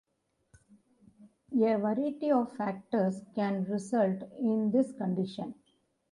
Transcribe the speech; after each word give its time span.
A 1.53 1.75
variety 1.77 2.31
of 2.31 2.51
factors 2.57 3.21
can 3.35 3.65
result 3.65 4.23
in 4.39 4.71
this 4.71 4.91
condition. 4.93 5.53